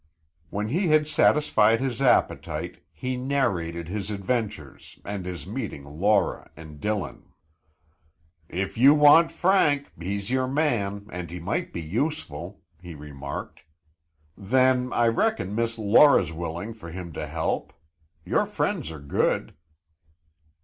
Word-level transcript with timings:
When 0.49 0.69
he 0.69 0.87
had 0.87 1.07
satisfied 1.07 1.79
his 1.79 2.01
appetite 2.01 2.79
he 2.91 3.17
narrated 3.17 3.87
his 3.87 4.09
adventures 4.09 4.99
and 5.05 5.27
his 5.27 5.45
meeting 5.45 5.83
Laura 5.85 6.49
and 6.57 6.79
Dillon. 6.79 7.31
"If 8.49 8.79
you 8.79 8.95
want 8.95 9.31
Frank, 9.31 9.91
he's 10.01 10.31
your 10.31 10.47
man 10.47 11.05
and 11.11 11.29
he 11.29 11.39
might 11.39 11.71
be 11.71 11.81
useful," 11.81 12.63
he 12.81 12.95
remarked. 12.95 13.61
"Then 14.35 14.91
I 14.91 15.07
reckon 15.07 15.53
Miss 15.53 15.77
Laura's 15.77 16.33
willing 16.33 16.73
for 16.73 16.89
him 16.89 17.13
to 17.13 17.27
help. 17.27 17.71
Your 18.25 18.47
friends 18.47 18.89
are 18.89 18.97
good." 18.99 19.53